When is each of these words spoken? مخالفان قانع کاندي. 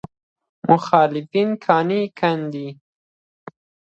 مخالفان 0.69 1.47
قانع 1.65 2.01
کاندي. 2.19 2.67